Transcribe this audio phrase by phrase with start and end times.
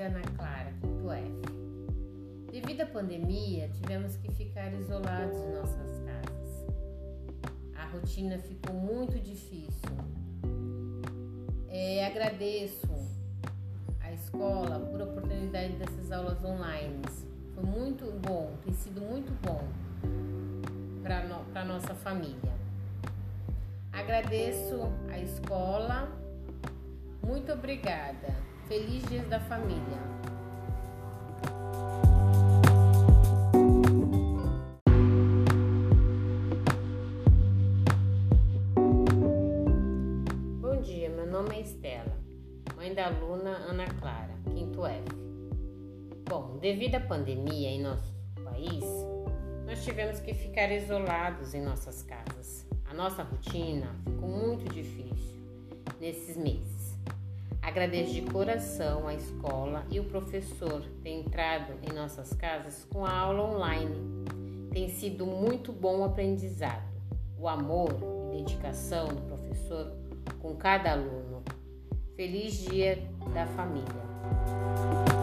[0.00, 1.30] da Ana Clara, quinto F.
[2.50, 6.66] Devido à pandemia, tivemos que ficar isolados em nossas casas.
[7.76, 9.96] A rotina ficou muito difícil.
[11.68, 12.88] É, agradeço
[14.00, 17.02] à escola por oportunidade dessas aulas online.
[17.54, 19.62] Foi muito bom, tem sido muito bom
[21.02, 22.54] para no, nossa família.
[23.92, 26.10] Agradeço à escola.
[27.22, 28.49] Muito obrigada.
[28.70, 29.98] Feliz Dias da Família.
[40.60, 42.16] Bom dia, meu nome é Estela,
[42.76, 45.04] mãe da aluna Ana Clara, quinto F.
[46.28, 48.84] Bom, devido à pandemia em nosso país,
[49.66, 52.64] nós tivemos que ficar isolados em nossas casas.
[52.88, 55.42] A nossa rotina ficou muito difícil
[55.98, 56.89] nesses meses.
[57.62, 63.12] Agradeço de coração a escola e o professor ter entrado em nossas casas com a
[63.12, 63.96] aula online.
[64.72, 66.88] Tem sido muito bom o aprendizado,
[67.38, 67.90] o amor
[68.32, 69.92] e dedicação do professor
[70.40, 71.42] com cada aluno.
[72.16, 72.98] Feliz Dia
[73.32, 75.19] da Família!